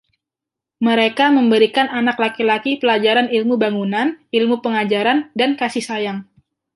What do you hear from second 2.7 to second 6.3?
pelajaran ilmu bangunan, ilmu pengajaran, dan kasih sayang.